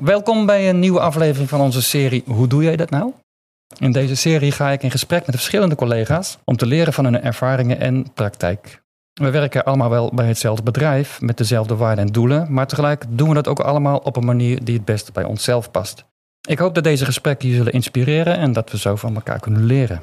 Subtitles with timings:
[0.00, 3.12] Welkom bij een nieuwe aflevering van onze serie Hoe doe jij dat nou?
[3.78, 7.22] In deze serie ga ik in gesprek met verschillende collega's om te leren van hun
[7.22, 8.82] ervaringen en praktijk.
[9.12, 13.28] We werken allemaal wel bij hetzelfde bedrijf met dezelfde waarden en doelen, maar tegelijk doen
[13.28, 16.04] we dat ook allemaal op een manier die het beste bij onszelf past.
[16.48, 19.64] Ik hoop dat deze gesprekken je zullen inspireren en dat we zo van elkaar kunnen
[19.64, 20.02] leren.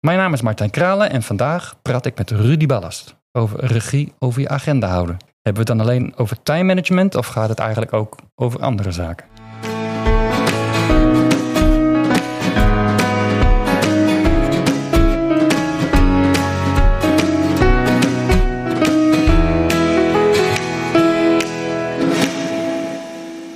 [0.00, 4.40] Mijn naam is Martijn Kralen en vandaag praat ik met Rudy Ballast over regie over
[4.40, 5.16] je agenda houden.
[5.42, 8.92] Hebben we het dan alleen over time management of gaat het eigenlijk ook over andere
[8.92, 9.26] zaken?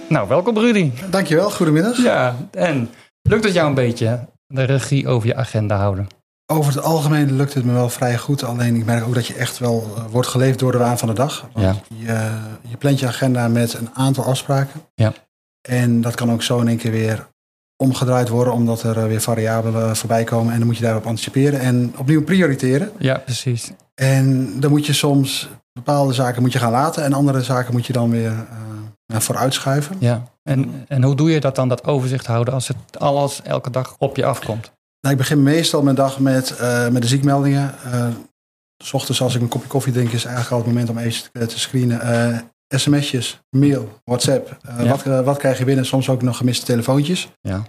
[0.09, 0.91] Nou, welkom Rudy.
[1.11, 2.03] Dankjewel, goedemiddag.
[2.03, 2.91] Ja, en
[3.23, 6.07] lukt het jou een beetje, de regie over je agenda houden?
[6.53, 8.45] Over het algemeen lukt het me wel vrij goed.
[8.45, 11.09] Alleen ik merk ook dat je echt wel uh, wordt geleefd door de waan van
[11.09, 11.47] de dag.
[11.53, 11.75] Want Ja.
[11.97, 12.31] je,
[12.69, 14.81] je plant je agenda met een aantal afspraken.
[14.95, 15.13] Ja.
[15.69, 17.29] En dat kan ook zo in één keer weer
[17.77, 20.53] omgedraaid worden, omdat er uh, weer variabelen voorbij komen.
[20.53, 22.91] En dan moet je daarop anticiperen en opnieuw prioriteren.
[22.99, 23.73] Ja, precies.
[23.95, 27.87] En dan moet je soms bepaalde zaken moet je gaan laten en andere zaken moet
[27.87, 29.97] je dan weer uh, vooruitschuiven.
[29.99, 30.23] Ja.
[30.43, 33.95] En, en hoe doe je dat dan, dat overzicht houden, als het alles elke dag
[33.99, 34.73] op je afkomt?
[35.03, 37.75] Nou, ik begin meestal mijn dag met, uh, met de ziekmeldingen.
[37.87, 38.09] Uh,
[38.79, 41.33] s ochtends als ik een kopje koffie drink is eigenlijk al het moment om even
[41.33, 42.01] te, te screenen.
[42.07, 42.39] Uh,
[42.79, 44.57] sms'jes, mail, WhatsApp.
[44.79, 44.85] Ja.
[44.85, 45.87] wat, wat krijg je binnen?
[45.87, 47.33] Soms ook nog gemiste telefoontjes.
[47.41, 47.63] Ja.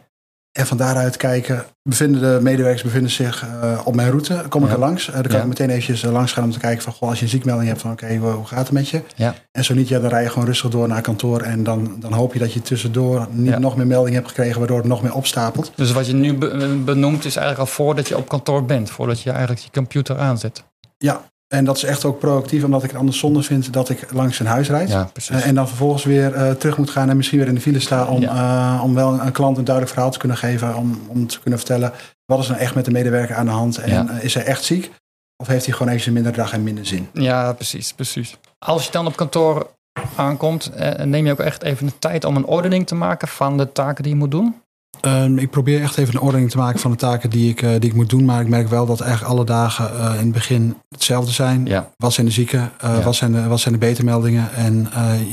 [0.53, 3.45] En van daaruit kijken, bevinden de medewerkers bevinden zich
[3.83, 4.43] op mijn route?
[4.49, 4.73] Kom ik Ja.
[4.73, 5.05] er langs?
[5.05, 5.39] dan kan Ja.
[5.41, 6.93] ik meteen eventjes langs gaan om te kijken van...
[6.93, 9.01] Goh, als je een ziekmelding hebt van oké, hoe, hoe gaat het met je?
[9.15, 9.35] Ja.
[9.51, 11.41] En zo niet, ja, dan rij je gewoon rustig door naar kantoor.
[11.41, 14.57] En dan, dan hoop je dat je tussendoor niet nog meer meldingen hebt gekregen...
[14.59, 15.71] waardoor het nog meer opstapelt.
[15.75, 19.21] Dus wat je nu be- benoemt is eigenlijk al voordat je op kantoor bent, voordat
[19.21, 20.63] je eigenlijk je computer aanzet.
[20.97, 21.21] Ja,
[21.53, 24.39] en dat is echt ook proactief, omdat ik het anders zonde vind dat ik langs
[24.39, 24.89] een huis rijd.
[24.89, 25.35] Ja, precies.
[25.35, 27.79] Eh, en dan vervolgens weer uh, terug moet gaan en misschien weer in de file
[27.79, 28.75] sta om, ja.
[28.75, 30.75] uh, om wel een klant een duidelijk verhaal te kunnen geven.
[30.75, 31.93] Om, om te kunnen vertellen
[32.25, 33.77] wat is nou echt met de medewerker aan de hand.
[33.77, 34.09] En Ja.
[34.21, 34.91] is hij echt ziek?
[35.37, 37.09] Of heeft hij gewoon even een minder dag en minder zin?
[37.13, 38.37] Ja, precies, precies.
[38.59, 39.67] Als je dan op kantoor
[40.15, 43.57] aankomt, eh, neem je ook echt even de tijd om een ordening te maken van
[43.57, 44.62] de taken die je moet doen?
[45.01, 47.69] Um, ik probeer echt even een ordening te maken van de taken die ik, uh,
[47.71, 48.25] die ik moet doen.
[48.25, 51.65] Maar ik merk wel dat eigenlijk alle dagen uh, in het begin hetzelfde zijn.
[51.65, 51.89] Ja.
[51.97, 52.71] Wat zijn de zieken?
[52.85, 53.03] Uh, Ja.
[53.03, 54.53] wat, zijn de, wat zijn de betermeldingen?
[54.53, 54.89] En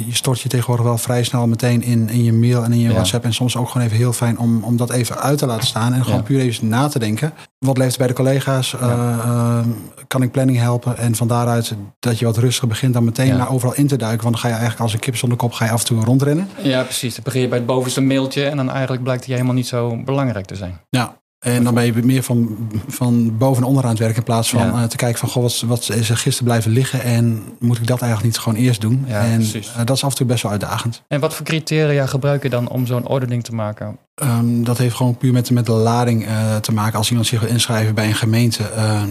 [0.07, 2.89] je stort je tegenwoordig wel vrij snel meteen in, in je mail en in je
[2.89, 2.93] Ja.
[2.95, 3.25] WhatsApp.
[3.25, 5.93] En soms ook gewoon even heel fijn om, om dat even uit te laten staan.
[5.93, 7.33] En gewoon puur even na te denken.
[7.67, 8.73] Wat leeft bij de collega's?
[8.83, 9.61] Uh,
[10.07, 10.97] kan ik planning helpen?
[10.97, 13.37] En van daaruit dat je wat rustiger begint dan meteen Ja.
[13.37, 14.23] naar overal in te duiken.
[14.23, 16.05] Want dan ga je eigenlijk als een kip zonder kop ga je af en toe
[16.05, 16.49] rondrennen.
[16.63, 17.15] Ja, precies.
[17.15, 20.03] Dan begin je bij het bovenste mailtje en dan eigenlijk blijkt die helemaal niet zo
[20.05, 20.81] belangrijk te zijn.
[20.91, 21.20] Ja.
[21.41, 22.57] En dan ben je meer van,
[22.89, 24.73] van boven en onder aan het werken in plaats van Ja.
[24.73, 27.87] uh, te kijken van goh, wat, wat is er gisteren blijven liggen en moet ik
[27.87, 29.05] dat eigenlijk niet gewoon eerst doen?
[29.07, 29.69] Ja, en precies.
[29.69, 31.03] uh, dat is af en toe best wel uitdagend.
[31.09, 33.99] En wat voor criteria gebruik je dan om zo'n ordening te maken?
[34.23, 36.99] Um, dat heeft gewoon puur met, met de lading uh, te maken.
[36.99, 38.63] Als iemand zich wil inschrijven bij een gemeente,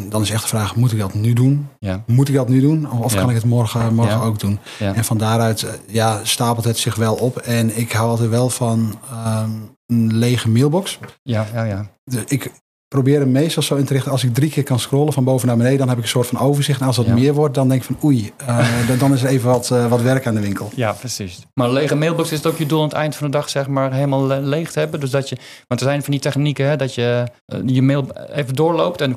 [0.09, 1.67] dan is echt de vraag: moet ik dat nu doen?
[1.79, 2.03] Ja.
[2.05, 2.91] Moet ik dat nu doen?
[2.91, 4.59] Of kan ik het morgen, morgen ook doen?
[4.79, 4.93] Ja.
[4.93, 7.37] En van daaruit ja, stapelt het zich wel op.
[7.37, 8.99] En ik hou altijd wel van
[9.43, 10.99] um, een lege mailbox.
[11.23, 11.89] Ja, ja, ja.
[12.27, 12.51] Ik
[12.95, 14.11] probeer hem meestal zo in te richten.
[14.11, 16.27] Als ik drie keer kan scrollen van boven naar beneden, dan heb ik een soort
[16.27, 16.81] van overzicht.
[16.81, 17.13] En als dat Ja.
[17.13, 18.57] meer wordt, dan denk ik van oei, uh,
[18.87, 20.69] dan- dan is er even wat, uh, wat werk aan de winkel.
[20.75, 21.39] Ja, precies.
[21.53, 23.49] Maar een lege mailbox is het ook je doel aan het eind van de dag,
[23.49, 24.99] zeg maar, helemaal le- leeg te hebben.
[24.99, 28.07] Dus dat je, want er zijn van die technieken, hè, dat je eh, je mail
[28.33, 29.15] even doorloopt en,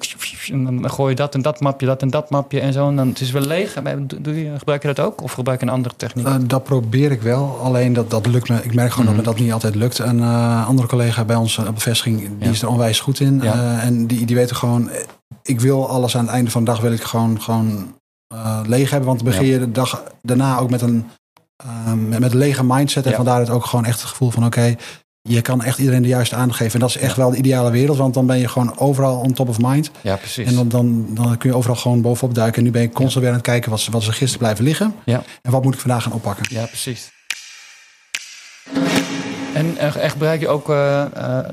[0.52, 2.88] en dan gooi je dat en dat mapje, dat en dat mapje en zo.
[2.88, 3.82] En dan het is weer leeg.
[3.82, 5.22] Maar Doe je, gebruik je dat ook?
[5.22, 6.26] Of gebruik je een andere techniek?
[6.26, 8.56] Uh, dat probeer ik wel, alleen dat, dat lukt me.
[8.62, 9.16] Ik merk gewoon Mhm.
[9.16, 9.98] dat me dat niet altijd lukt.
[9.98, 12.50] Een uh, andere collega bij ons op de vestiging, die Ja.
[12.50, 13.40] is er onwijs goed in.
[13.42, 13.60] Ja.
[13.62, 15.04] Uh, en die, die weten gewoon, eh,
[15.42, 17.94] ik wil alles aan het einde van de dag wil ik gewoon, gewoon
[18.34, 19.08] uh, leeg hebben.
[19.08, 21.08] Want begin je de dag daarna ook met een,
[21.66, 23.04] uh, met, met een lege mindset.
[23.04, 23.16] En Ja.
[23.16, 24.74] van daaruit ook gewoon echt het gevoel van oké,
[25.28, 26.74] je kan echt iedereen de juiste aandacht geven.
[26.74, 29.32] En dat is echt wel de ideale wereld, want dan ben je gewoon overal on
[29.32, 29.90] top of mind.
[30.00, 30.46] ja, precies.
[30.46, 32.58] En dan, dan, dan kun je overal gewoon bovenop duiken.
[32.58, 34.64] En nu ben ik constant weer aan het kijken wat, ze- wat er gisteren blijven
[34.64, 34.94] liggen.
[35.04, 35.22] Ja.
[35.42, 36.44] En wat moet ik vandaag gaan oppakken.
[36.50, 37.10] Ja, precies.
[39.54, 40.70] En eh, echt gebruik je ook.
[40.70, 41.48] eh, eh,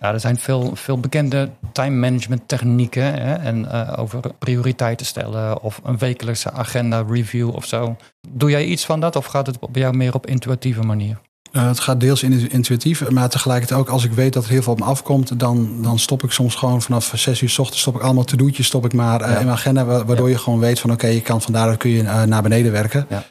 [0.00, 3.02] ja, er zijn veel, veel bekende time management technieken.
[3.02, 3.34] Hè?
[3.34, 7.96] En eh, over prioriteiten stellen of een wekelijkse agenda review of zo.
[8.28, 11.18] Doe jij iets van dat of gaat het bij jou meer op intuïtieve manier?
[11.52, 14.62] Uh, het gaat deels in- intuïtief, maar tegelijkertijd ook als ik weet dat er heel
[14.62, 17.80] veel op me afkomt, dan, dan stop ik soms gewoon vanaf zes uur s ochtends
[17.80, 19.32] stop ik allemaal to-do'tjes stop ik maar uh, Ja.
[19.38, 20.32] in mijn agenda, wa- waardoor Ja.
[20.34, 23.06] je gewoon weet van oké, je kan van daaruit kun je uh, naar beneden werken.
[23.08, 23.22] Ja.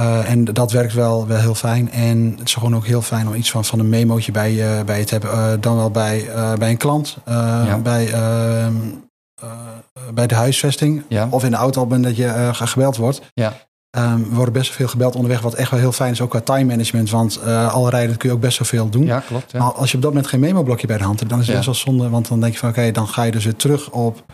[0.00, 1.92] Uh, en dat werkt wel, wel heel fijn.
[1.92, 4.82] En het is gewoon ook heel fijn om iets van, van een memootje bij, je
[4.86, 5.30] bij je te hebben.
[5.38, 7.34] Uh, dan wel bij, uh, bij een klant, uh,
[7.66, 7.78] Ja.
[7.78, 8.66] bij, uh,
[9.44, 9.50] uh,
[10.14, 11.02] bij de huisvesting.
[11.08, 11.26] Ja.
[11.30, 13.20] Of in de auto moment dat je uh, gebeld wordt.
[13.34, 13.52] Ja.
[13.90, 16.30] Ehm, we worden best wel veel gebeld onderweg, wat echt wel heel fijn is, ook
[16.30, 17.10] qua time management.
[17.10, 19.04] Want uh, alle rijden kun je ook best wel veel doen.
[19.04, 19.52] Ja, klopt.
[19.52, 19.58] Ja.
[19.58, 21.54] Maar als je op dat moment geen memo-blokje bij de hand hebt, dan is het
[21.54, 22.08] best wel zonde.
[22.08, 24.24] Want dan denk je van oké, dan ga je dus weer terug op,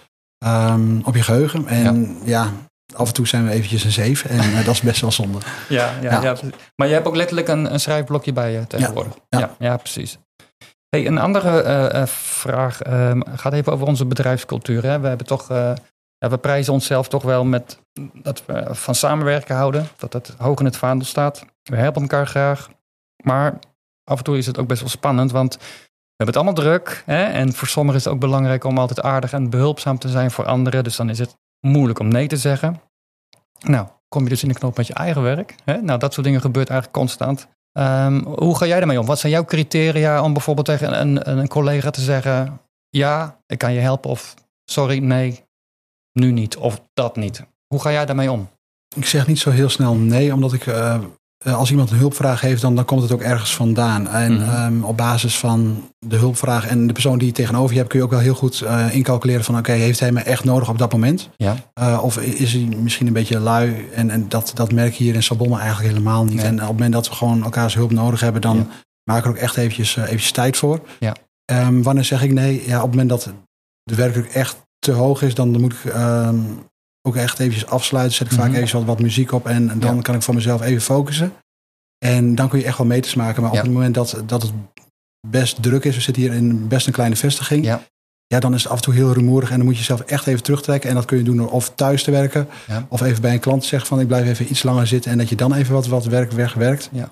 [0.47, 1.67] um, op je geheugen.
[1.67, 2.53] En ja.
[2.97, 5.39] Af en toe zijn we eventjes een zeven en uh, dat is best wel zonde.
[5.69, 6.37] Ja, ja, ja.
[6.77, 9.13] maar je hebt ook letterlijk een, een schrijfblokje bij je tegenwoordig.
[9.29, 9.77] Ja, ja.
[9.77, 10.19] precies.
[10.89, 11.65] Hey, een andere
[11.95, 14.83] uh, vraag um, gaat even over onze bedrijfscultuur.
[14.83, 15.01] Hè?
[15.01, 15.49] We hebben toch
[16.19, 17.79] ja, we prijzen onszelf toch wel met
[18.13, 19.89] dat we van samenwerken houden.
[19.97, 21.45] Dat dat hoog in het vaandel staat.
[21.63, 22.69] We helpen elkaar graag.
[23.23, 23.59] Maar
[24.05, 27.03] af en toe is het ook best wel spannend, want we hebben het allemaal druk.
[27.07, 27.25] Hè?
[27.25, 30.45] En voor sommigen is het ook belangrijk om altijd aardig en behulpzaam te zijn voor
[30.45, 30.85] anderen.
[30.85, 32.81] Dus dan is het moeilijk om nee te zeggen.
[33.61, 35.55] Nou, kom je dus in de knop met je eigen werk.
[35.65, 35.83] Hè?
[35.83, 37.49] Nou, dat soort dingen gebeurt eigenlijk constant.
[37.73, 39.07] Um, hoe ga jij daarmee om?
[39.07, 43.73] Wat zijn jouw criteria om bijvoorbeeld tegen een, een collega te zeggen: ja, ik kan
[43.73, 45.45] je helpen of sorry, nee,
[46.13, 47.45] nu niet of dat niet.
[47.67, 48.49] Hoe ga jij daarmee om?
[48.95, 51.05] Ik zeg niet zo heel snel nee, omdat ik uh,
[51.45, 54.09] als iemand een hulpvraag heeft, dan, dan komt het ook ergens vandaan.
[54.09, 54.77] En mm -hmm.
[54.77, 57.99] um, op basis van de hulpvraag en de persoon die je tegenover je hebt, kun
[57.99, 60.69] je ook wel heel goed uh, incalculeren van oké, okay, heeft hij me echt nodig
[60.69, 61.31] op dat moment?
[61.37, 61.57] Ja.
[61.81, 63.89] Uh, of is hij misschien een beetje lui?
[63.95, 66.35] En, en dat, dat merk je hier in Sabonne eigenlijk helemaal niet.
[66.35, 66.45] Nee.
[66.45, 69.15] En op het moment dat we gewoon elkaars hulp nodig hebben, dan ja.
[69.15, 70.81] we er ook echt eventjes, eventjes tijd voor.
[70.99, 71.15] Ja.
[71.53, 72.63] Um, wanneer zeg ik nee?
[72.67, 73.33] Ja, op het moment dat
[73.83, 76.59] de werkdruk echt te hoog is, dan moet ik um,
[77.07, 78.17] ook echt eventjes afsluiten.
[78.17, 78.53] Zet ik mm -hmm.
[78.53, 80.03] vaak even wat, wat, muziek op en, en dan ja.
[80.03, 81.33] kan ik voor mezelf even focussen.
[81.99, 83.43] En dan kun je echt wel meters maken.
[83.43, 83.59] Maar ja.
[83.59, 84.53] op het moment dat, dat het
[85.29, 87.65] best druk is, we zitten hier in best een kleine vestiging.
[87.65, 87.83] Ja.
[88.29, 90.27] Ja, dan is het af en toe heel rumoerig en dan moet je jezelf echt
[90.27, 90.89] even terugtrekken.
[90.89, 92.87] En dat kun je doen door of thuis te werken, ja.
[92.89, 95.19] of even bij een klant te zeggen van ik blijf even iets langer zitten en
[95.19, 96.89] dat je dan even wat, wat werk wegwerkt.
[96.93, 97.11] Ja.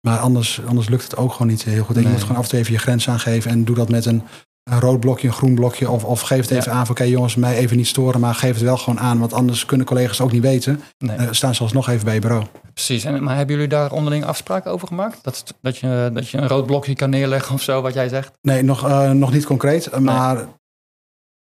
[0.00, 1.96] Maar anders, anders lukt het ook gewoon niet heel goed.
[1.96, 2.10] En nee.
[2.10, 4.22] je moet gewoon af en toe even je grens aangeven en doe dat met een
[4.70, 5.90] een rood blokje, een groen blokje.
[5.90, 6.78] Of, of geef het even ja.
[6.78, 9.18] aan van oké okay, jongens, mij even niet storen, maar geef het wel gewoon aan.
[9.18, 10.82] Want anders kunnen collega's ook niet weten.
[10.98, 11.18] Nee.
[11.18, 12.44] Uh, staan ze alsnog even bij je bureau.
[12.74, 15.18] Precies, en, maar hebben jullie daar onderling afspraken over gemaakt?
[15.22, 18.32] Dat, dat, je, dat je een rood blokje kan neerleggen of zo, wat jij zegt?
[18.42, 19.98] Nee, nog, uh, nog niet concreet.
[19.98, 20.44] Maar nee.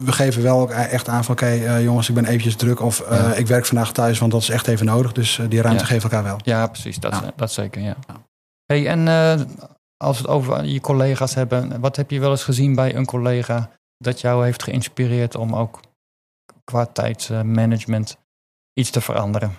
[0.04, 2.82] we geven wel ook echt aan van oké okay, uh, jongens, ik ben eventjes druk.
[2.82, 3.34] Of ja.
[3.34, 5.12] ik werk vandaag thuis, want dat is echt even nodig.
[5.12, 5.90] Dus die ruimte ja.
[5.90, 6.40] geven elkaar wel.
[6.44, 7.00] Ja, precies.
[7.00, 7.96] Dat, dat zeker, ja.
[8.66, 9.08] Hey, en
[9.98, 13.06] als we het over je collega's hebben, wat heb je wel eens gezien bij een
[13.06, 15.80] collega dat jou heeft geïnspireerd om ook
[16.64, 18.18] qua tijdsmanagement
[18.74, 19.50] iets te veranderen?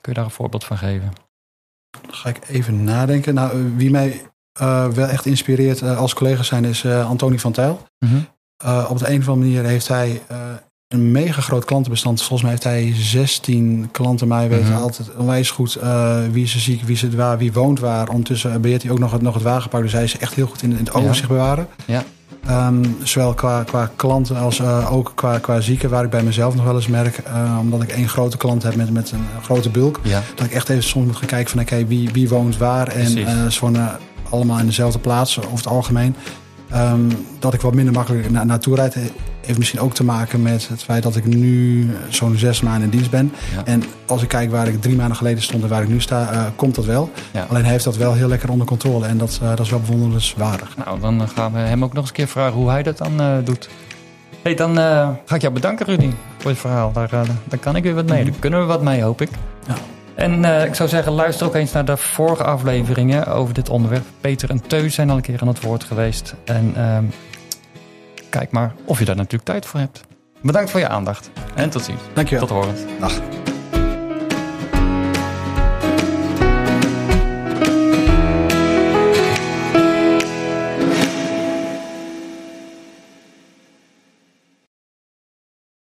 [0.00, 1.12] Kun je daar een voorbeeld van geven?
[2.00, 3.34] Dan ga ik even nadenken.
[3.34, 4.30] Nou, wie mij
[4.60, 7.86] uh, wel echt inspireert uh, als collega zijn is uh, Antonie van Tijl.
[7.98, 8.26] Mm -hmm.
[8.86, 10.22] op de een of andere manier heeft hij
[10.92, 12.18] een mega groot klantenbestand.
[12.18, 14.28] Volgens mij heeft hij 16 klanten.
[14.28, 14.76] Maar hij weet -hmm.
[14.76, 18.08] altijd onwijs goed uh, wie is ziek, wie zit waar, wie woont waar.
[18.08, 19.82] Ondertussen beheert hij ook nog het, nog het wagenpark.
[19.82, 21.26] Dus hij is echt heel goed in, in het overzicht ja.
[21.26, 21.68] bewaren.
[21.84, 22.04] Ja.
[22.50, 26.54] Um, zowel qua, qua klanten als uh, ook qua, qua zieken, waar ik bij mezelf
[26.54, 29.70] nog wel eens merk, uh, omdat ik één grote klant heb met, met een grote
[29.70, 30.22] bulk, ja.
[30.34, 32.88] dat ik echt even soms moet gaan kijken van oké, okay, wie, wie woont waar.
[32.88, 33.98] En uh, ze wonen
[34.28, 36.14] allemaal in dezelfde plaats over het algemeen.
[36.74, 37.08] Um,
[37.38, 38.94] dat ik wat minder makkelijk na naartoe rijd,
[39.40, 42.90] heeft misschien ook te maken met het feit dat ik nu zo'n zes maanden in
[42.90, 43.32] dienst ben.
[43.56, 43.64] Ja.
[43.64, 46.32] En als ik kijk waar ik drie maanden geleden stond en waar ik nu sta,
[46.32, 47.10] uh, komt dat wel.
[47.32, 47.46] Ja.
[47.48, 49.80] Alleen hij heeft dat wel heel lekker onder controle en dat, uh, dat is wel
[49.80, 50.76] bewonderenswaardig.
[50.76, 53.20] Nou, dan gaan we hem ook nog eens een keer vragen hoe hij dat dan
[53.20, 53.68] uh, doet.
[54.42, 54.76] Hey, dan
[55.24, 56.92] ga ik jou bedanken, Rudy, voor het verhaal.
[56.92, 57.10] Daar,
[57.48, 58.24] daar kan ik weer wat mee.
[58.24, 59.28] Daar kunnen we wat mee, hoop ik.
[59.66, 59.74] Ja.
[60.14, 64.04] En uh, ik zou zeggen, luister ook eens naar de vorige afleveringen over dit onderwerp.
[64.20, 66.34] Peter en Teus zijn al een keer aan het woord geweest.
[66.44, 66.98] En uh,
[68.30, 70.00] kijk maar of je daar natuurlijk tijd voor hebt.
[70.42, 72.00] Bedankt voor je aandacht en tot ziens.
[72.14, 72.46] Dankjewel.
[72.46, 72.80] Tot horens.
[73.00, 73.41] Dag.